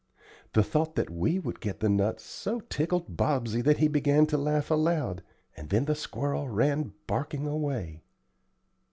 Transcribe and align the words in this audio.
The 0.53 0.63
thought 0.63 0.95
that 0.95 1.11
we 1.11 1.37
would 1.37 1.59
get 1.59 1.79
the 1.79 1.87
nuts 1.87 2.23
so 2.23 2.59
tickled 2.61 3.15
Bobsey 3.17 3.61
that 3.63 3.77
he 3.77 3.87
began 3.87 4.25
to 4.33 4.35
laugh 4.39 4.71
aloud, 4.71 5.21
and 5.55 5.69
then 5.69 5.85
the 5.85 5.93
squirrel 5.93 6.49
ran 6.49 6.93
barking 7.05 7.45
away." 7.45 8.01